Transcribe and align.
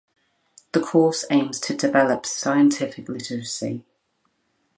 The 0.71 0.79
course 0.79 1.25
aims 1.29 1.59
to 1.59 1.75
develop 1.77 2.25
scientific 2.25 3.07
literacy. 3.07 3.85